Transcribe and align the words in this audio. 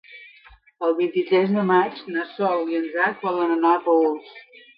El 0.87 0.95
vint-i-tres 1.01 1.53
de 1.57 1.65
maig 1.73 2.01
na 2.15 2.25
Sol 2.31 2.73
i 2.73 2.79
en 2.81 2.89
Drac 2.97 3.21
volen 3.29 3.55
anar 3.59 3.77
a 3.77 3.85
Paüls. 3.87 4.35